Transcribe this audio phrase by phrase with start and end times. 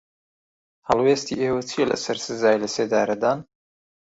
[0.87, 3.39] هەڵوێستی ئێوە چییە لەسەر سزای لەسێدارەدان؟